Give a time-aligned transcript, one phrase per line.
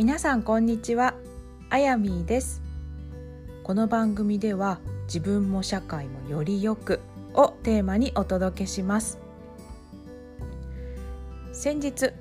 [0.00, 1.12] 皆さんこんにちは。
[1.68, 2.62] あやみーです。
[3.62, 7.00] この番組では自分も社会もよりよく
[7.34, 9.18] をテーマにお届けします。
[11.52, 12.14] 先日、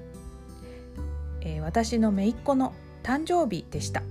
[1.40, 4.04] えー、私の姪っ子の誕生日でした。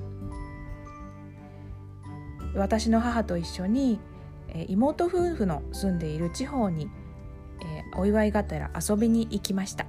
[2.55, 4.01] 私の母と一緒に、
[4.49, 6.89] えー、妹夫婦の住んでいる地方に、
[7.61, 9.85] えー、お祝いがてら遊びに行きました。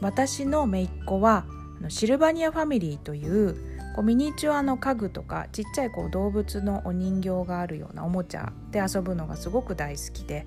[0.00, 1.44] 私の姪っ子は
[1.88, 10.46] シルバニアファミリーというこうミニチュアの家具とかちっちゃいこう動物のお人形があるようなおもちゃで遊ぶのがすごく大好きで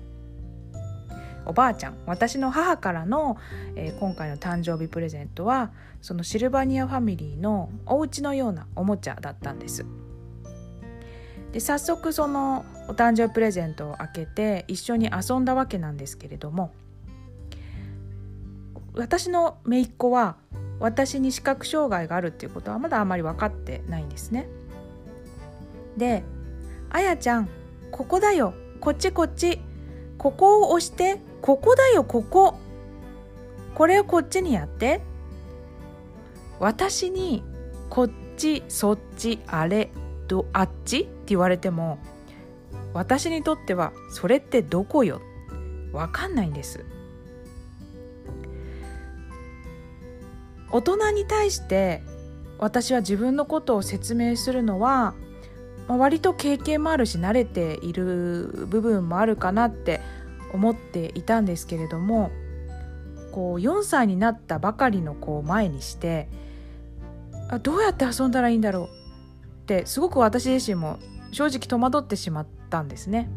[1.46, 3.38] おばあちゃん私の母からの、
[3.74, 5.70] えー、今回の誕生日プレゼントは
[6.02, 9.86] そのシルバニアファミリーのお家のようなおもちゃだったんです。
[11.52, 16.72] で早速そのお誕生日プレゼントを開けて一緒に遊んだわけなんですけれども
[18.98, 20.36] 私の姪っ子は
[20.80, 24.48] 私に視覚障害があるっていうことはまだあまり分かってないんですね。
[25.96, 26.24] で
[26.90, 27.48] 「あやちゃん
[27.92, 29.60] ここだよこっちこっち。
[30.18, 32.58] ここを押してここだよここ。
[33.76, 35.00] これをこっちにやって」
[36.58, 37.44] 私に
[37.88, 39.92] こっちそっちあれ
[40.26, 41.02] どあっち？
[41.02, 41.98] って言われても
[42.94, 45.20] 私にとってはそれってどこよ？
[45.92, 46.84] わかんないんです。
[50.70, 52.02] 大人に対して
[52.58, 55.14] 私は自分のことを説明するのは、
[55.86, 60.00] まあ、割と経験もあるし慣れている部分もあるかなって
[60.52, 62.30] 思っていたんですけれども
[63.32, 66.28] こう4歳になったばかりの子を前にして
[67.50, 70.98] あどうやって遊んだらいいんだろうってすごく私自身も
[71.30, 73.28] 正直戸惑ってしまったんですね。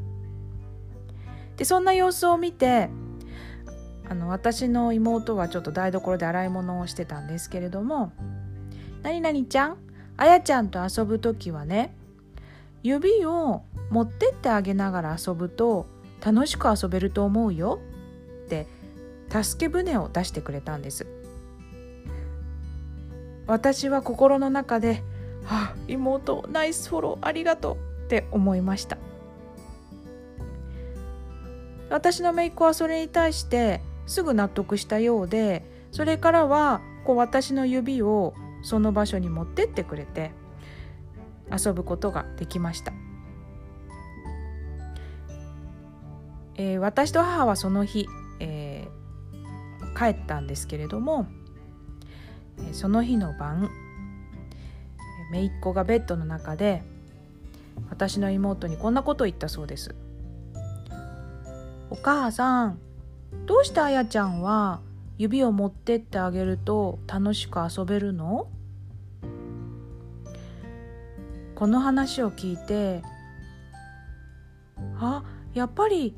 [1.58, 2.90] でそんな様子を見て
[4.12, 8.12] あの私の妹はちょっと台所で洗い物をしてたんですけれども
[9.04, 9.78] 「なになにちゃん
[10.18, 11.96] あやちゃんと遊ぶ時はね
[12.84, 15.86] 指を持ってってあげながら遊ぶと
[16.22, 17.80] 楽しく遊べると思うよ」
[18.48, 18.68] って
[19.30, 21.08] 助け舟を出してくれたんです
[23.48, 25.06] 私は心の中で
[25.48, 28.98] 「はあ妹ナイスフォローありがとう」って思いました。
[31.90, 40.32] 私の姪っ子はそれに対してすぐ納得したようでそれからはこう私の指をその場所に持ってってくれて
[41.52, 42.94] 遊ぶことができました、
[46.56, 48.08] えー、私と母はその日、
[48.40, 51.28] えー、帰ったんですけれども、
[52.72, 53.70] その日の晩
[55.32, 56.84] 姪っ子がベッドの中で
[57.90, 59.96] 私の妹にこんなことを言ったそうです
[61.90, 62.80] 「お母さん
[63.46, 64.82] どうしてあやちゃんは
[65.18, 68.48] 指を持ってってあげると楽しく遊べるの？
[71.56, 73.04] この話を聞いて
[75.00, 76.16] あやっぱり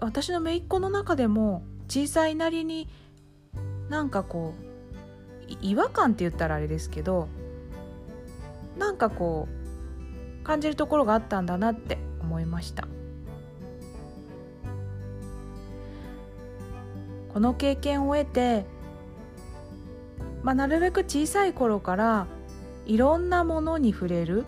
[0.00, 2.88] 私の姪っ子の中でも小さいなりに
[3.88, 7.28] なんかこう違和感って言ったらあれですけど
[8.78, 9.46] なんかこ
[10.40, 12.88] う感じるところがあったんだなって思いました。
[17.32, 18.66] この経験を得て、
[20.42, 22.26] まあ、なるべく小さい頃から
[22.86, 24.44] いろんなものに触れる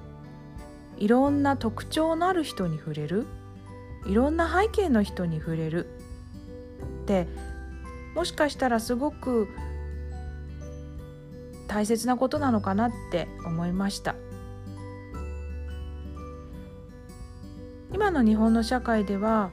[0.97, 3.27] いろんな特徴のある人に触れる
[4.06, 5.87] いろんな背景の人に触れる。
[7.05, 7.27] って
[8.15, 9.49] もしかしたらすごく
[11.69, 14.15] 大切なことなのかなって思いました。
[17.93, 19.50] 今の日本の社会では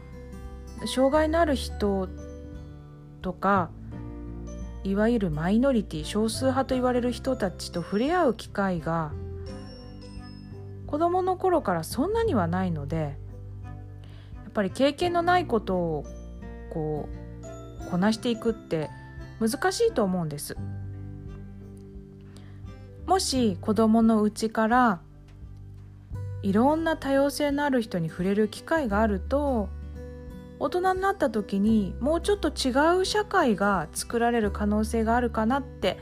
[0.85, 2.07] 障害のある人
[3.21, 3.69] とか
[4.83, 9.11] いわゆるマイノリティ少数派と言われる人たちと触れ合う機会が
[10.87, 13.17] 子どもの頃からそんなにはないので
[13.65, 16.05] やっぱり経験のないことを
[16.73, 17.07] こ
[17.83, 18.89] うこなしていくって
[19.39, 20.57] 難しいと思うんです。
[23.05, 25.01] もし子どものうちから
[26.43, 29.69] いろんな多様性のある人に触れる機会があると
[30.61, 32.69] 大人になった時にもうちょっと違
[33.01, 35.97] う社会が作られる可能性があるかなって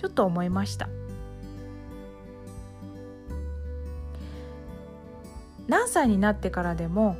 [0.00, 0.88] ちょっと思いました。
[5.66, 7.16] 何歳になってからでも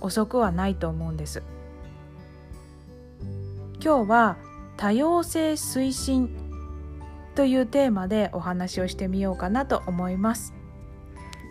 [0.00, 1.42] 遅くはないと思うんです。
[3.82, 4.36] 今日は
[4.76, 6.30] 多様性推進
[7.34, 10.54] というテーマでお話をしてみようかなと思います。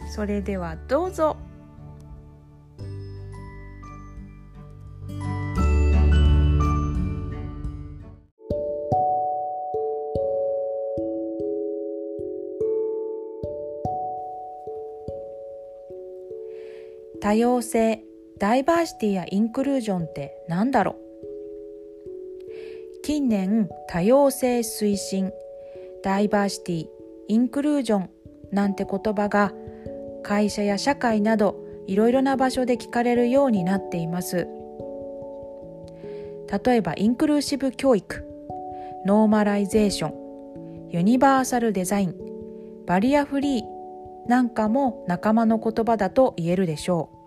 [0.09, 1.48] それではどうぞ。
[17.29, 18.03] 多様性
[18.39, 20.95] ダイバーシティやインクルージョンって何だろう？
[23.03, 25.31] 近年多様性推進
[26.03, 26.87] ダイバーシティ
[27.27, 28.09] インクルージョン
[28.51, 29.53] なんて言葉が
[30.23, 34.47] 会社や社会などいろいろな場所で聞かれるようになっています。
[36.65, 38.25] 例えばインクルーシブ教育
[39.05, 42.15] ノーマライゼーションユニバーサルデザイン
[42.87, 43.63] バリアフリー
[44.27, 47.18] なんかも仲間の言葉だと言えるでしょう。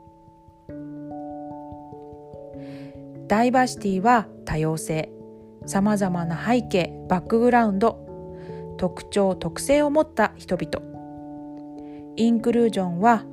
[3.32, 5.10] ダイバーシティは多様性
[5.64, 10.86] さまざまな背景バックグラウンド特徴特性を持った人々。
[12.16, 13.24] インクルージョンは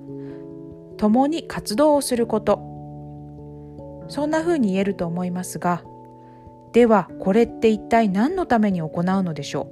[0.96, 4.06] 共に活動をすること。
[4.08, 5.84] そんな風に言えると思いますが
[6.72, 9.70] ではこれって一体何のために行うのでしょ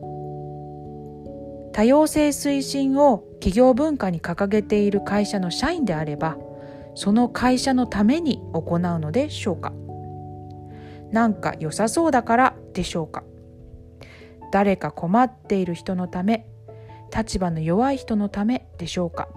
[0.00, 1.72] う？
[1.74, 6.38] 多様性推進を企業文化に掲げている会社の社員であれば
[6.94, 9.72] その会社のために行うのでしょうか？
[11.10, 13.24] なんか良さそうだからでしょうか？
[14.52, 16.46] 誰か困っている人のため
[17.16, 19.28] 立場の弱い人のためでしょうか？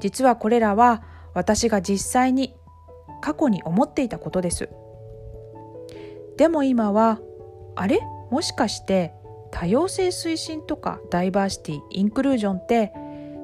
[0.00, 1.02] 実はこれらは
[1.34, 2.54] 私が実際に
[3.20, 4.68] 過去に思っていたことです。
[6.36, 7.20] でも今は
[7.76, 8.00] あれ？
[8.30, 9.12] もしかして
[9.50, 12.92] 多様性推進とかダイバーシティインクルージョンって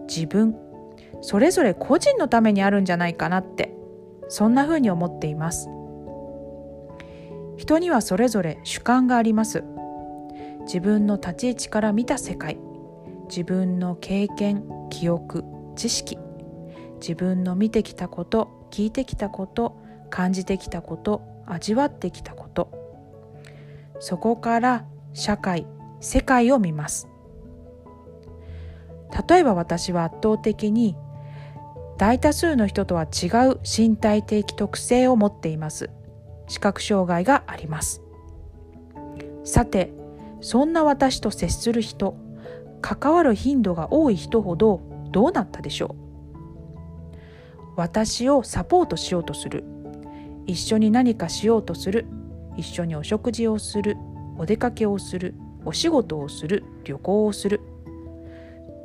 [0.08, 0.56] 自分
[1.20, 3.74] それぞれ個人のためにあるんじゃないかなって
[4.28, 5.68] そんな風に思っています。
[7.56, 9.64] 人にはそれぞれ主観があります。
[10.62, 12.58] 自分の立ち位置から見た世界
[13.28, 15.44] 自分の経験記憶
[15.76, 16.18] 知識
[17.00, 19.80] 自分の見てきたこと聞いてきたこと
[20.10, 22.70] 感じてきたこと味わってきたこと。
[24.00, 25.66] そこから社会
[26.00, 27.08] 世界を見ます。
[29.28, 30.96] 例えば私は圧倒的に
[31.98, 35.90] 大多数の人とは違う身体的特性を持っています。
[36.48, 38.02] 視覚障害があります。
[39.44, 39.92] さて
[40.40, 42.16] そんな私と接する人
[42.82, 45.94] 関わる頻度が多い人ほどどうなったでしょう？
[47.76, 49.64] 私をサポートしようとする。
[50.46, 52.06] 一緒に何かしようとする。
[52.56, 53.96] 一緒にお食事をする。
[54.38, 55.34] お出かけをする。
[55.64, 56.62] お仕事をする。
[56.84, 57.60] 旅行をする。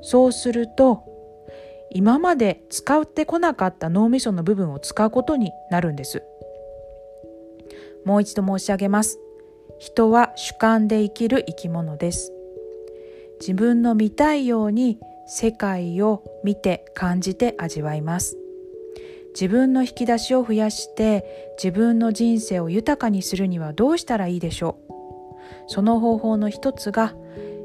[0.02, 1.04] そうすると
[1.94, 6.24] 今まで使ってこなかった脳みその部分を使うことになるんです。
[8.06, 9.20] もう一度申し上げます。
[9.78, 12.32] 人は主観で生きる生き物です。
[13.40, 18.38] 自分の見たいように世界を見て感じて味わいます。
[19.34, 24.92] 自分の引き出しを増やして自分の人生を豊かにするにはどうしたらいいでしょう。
[25.68, 27.16] その方法の一つが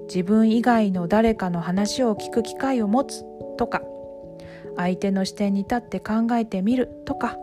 [0.09, 3.25] 自分以外の誰かの話を聞く機会を持つ
[3.57, 3.83] とか。
[4.77, 7.37] 相手の視点に立って考えてみるとか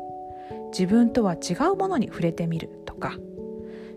[0.71, 3.17] 自分とは違うものに触れてみるとか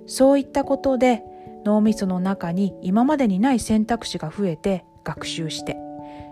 [0.06, 1.22] そういったことで
[1.64, 5.76] 脳みその中に今までにない選択肢が増えて学習して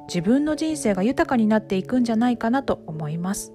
[0.08, 3.52] 自分の人生が豊かになっていくんじゃないかなと思います。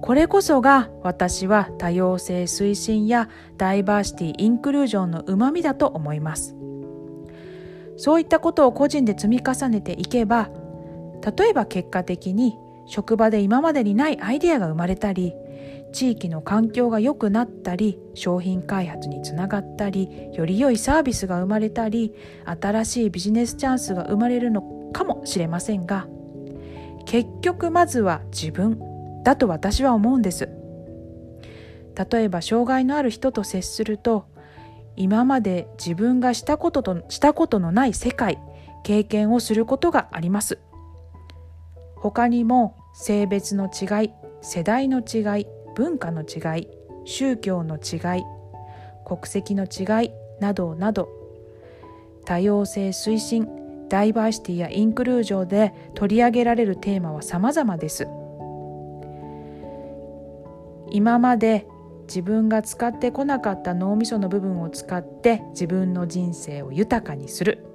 [0.00, 6.56] これこそが私は多様性推進やダイバーシティインクルージョンのうまみだと思います
[7.96, 10.50] そういったことを個人で積み重ねていけば
[11.24, 12.56] 例えば結果的に
[12.86, 15.34] 職場で今までにないアイデアが生まれたり
[15.92, 26.06] 地域の環境が良くなったり商品開発につながったりより良いサービスが生まれたり新しいビジネスチャンスが生まれるのかもしれませんが
[27.06, 28.78] 結局まずは自分
[29.24, 30.48] だと私は思うんです。
[32.10, 34.26] 例えば障害のある人と接すると
[34.94, 38.38] 今まで自分がしたこととしたことのない世界
[38.84, 40.58] 経験をすることがあります。
[42.00, 46.68] 他にも性別の違い世代の違い文化の違い
[47.04, 48.24] 宗教の違い
[49.06, 51.08] 国籍の違いなどなど
[52.24, 53.48] 多様性推進
[53.88, 58.06] ダイバーシティやインクルージョンで取り上げられるテーマは様々です。
[60.90, 61.66] 今まで
[62.06, 67.66] 自分が使ってこなかった脳みその部分を使って自分の人生を豊かにする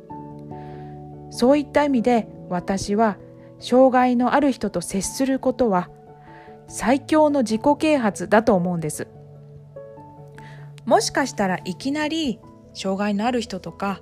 [1.29, 3.17] そういった意味で私は
[3.63, 5.89] 障害のある人と接することは
[6.67, 9.07] 最強の自己啓発だと思うんです。
[10.85, 12.41] もしかしたらいきなり
[12.73, 14.01] 障害のある人とか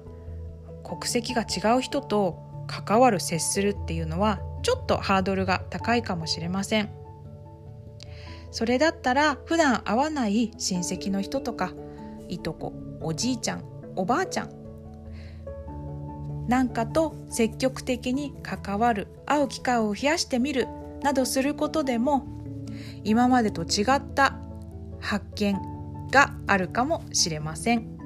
[0.84, 6.89] 国籍が違う人と関わる接するっていうのはちょっとハードルが高いかもしれません。
[8.50, 11.72] それだったら普段会わない親戚の人とか
[12.27, 13.63] いとこおじいちゃん
[13.96, 14.61] おばあちゃん
[16.48, 20.67] 何かと積極的に関わる会う機会を増やしてみる
[21.01, 22.27] などすることでも
[23.03, 24.38] 今までと違った
[25.00, 25.57] 発見
[26.12, 28.01] があるかもしれません。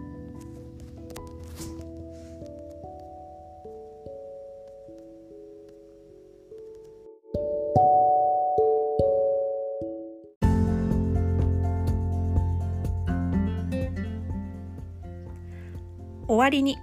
[16.27, 16.77] 終わりに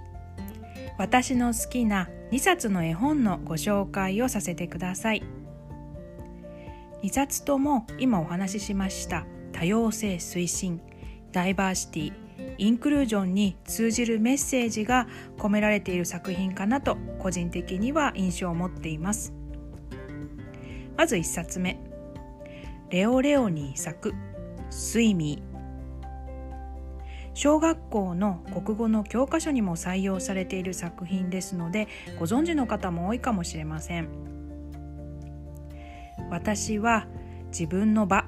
[0.97, 5.23] 私の好きな2冊の絵本のご紹介をさせてください。
[7.03, 10.81] 2冊とも今お話ししました多様性推進
[11.33, 12.13] ダイバーシティ
[12.57, 15.07] インクルージョンに通じるメッセージが
[15.37, 19.33] 込められている作品かなと個人的には印象を持っています。
[20.95, 21.79] まず1冊目。
[22.89, 24.13] レオレオニー作
[24.69, 25.49] 「スイミー」
[27.33, 31.87] 小学校の国語の教科書にも採用されている作品ですので
[32.19, 34.07] ご存知の方も多いかもしれません。
[36.29, 37.07] 私は
[37.47, 38.25] 自分の場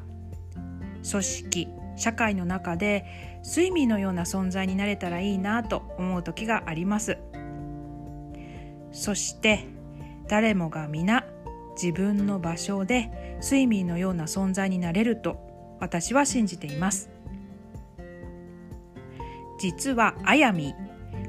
[1.10, 3.06] 組織社会の中で
[3.46, 7.18] 睡眠のような存在になれたらいいなと思う時があります。
[8.92, 9.66] そして
[10.28, 11.26] 誰もが皆
[11.82, 17.15] 自分の場所で睡眠のような存在になれると私は信じています。
[19.60, 20.74] 実はあやみ。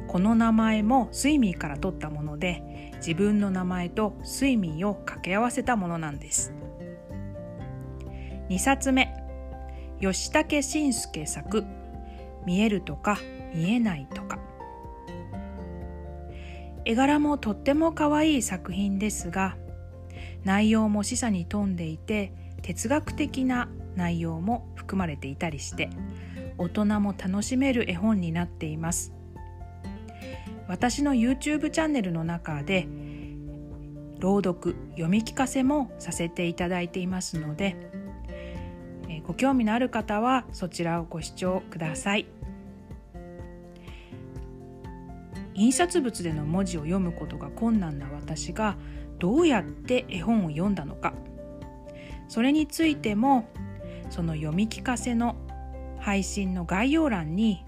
[0.09, 6.53] この名前もスイミーから取ったもので自分の名前とスイミーを掛け合わせたものなんです。
[8.49, 9.13] 2冊目。
[10.01, 11.65] 吉武慎介作
[12.47, 13.19] 「見えるとか
[13.55, 14.39] 見えないとか」
[16.85, 19.57] 絵柄もとっても可愛い作品ですが
[20.45, 25.91] 内容も示唆に富んでいて哲学的な内容も含まれていたりして
[26.59, 29.13] 大人も楽しめる絵本になっています。
[30.69, 32.89] 私の YouTube チャンネルの中で
[34.19, 37.77] 朗読読み聞かせもさせていただいていますので
[39.27, 42.27] ご興味のある方はそちらをご視聴ください。
[45.55, 48.77] 印刷物での文字を読むことが困難な私が
[49.19, 51.15] どうやって絵本を読んだのか。
[52.29, 53.49] それについても
[54.11, 55.37] その読み聞かせの
[56.07, 57.65] 配信の概要欄に、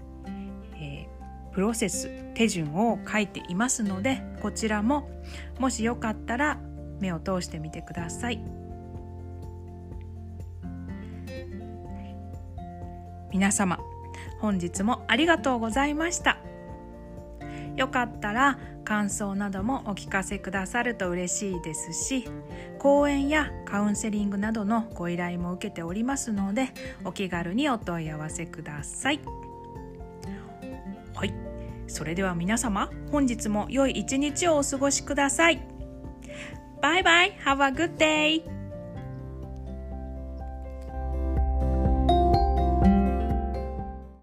[0.77, 5.09] えー、プロセス手順を書いていますのでこちらも
[5.59, 6.57] もしよかったら
[7.01, 8.41] 目を通してみてください。
[13.33, 13.77] 皆様
[14.39, 16.37] 本日もありがとうございました。
[17.75, 18.57] よかったら
[18.89, 22.25] 感想などもお聞かせくださると嬉しいですし
[22.79, 26.69] 講演やカウンセリングなどのご依頼も受けておりますので
[27.05, 29.19] お気軽にお問い合わせください。
[31.13, 31.33] はい。
[31.85, 35.61] それでは皆様本日も良い一日をお過ごしください。
[36.81, 37.37] バイバイ。
[37.45, 38.58] Have a good day!